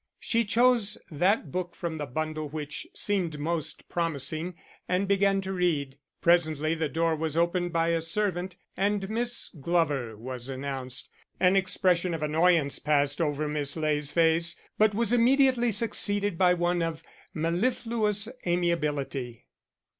[0.19, 4.55] She chose that book from the bundle which seemed most promising,
[4.89, 5.99] and began to read.
[6.21, 11.07] Presently the door was opened by a servant, and Miss Glover was announced.
[11.39, 16.81] An expression of annoyance passed over Miss Ley's face, but was immediately succeeded by one
[16.81, 17.03] of
[17.35, 19.45] mellifluous amiability.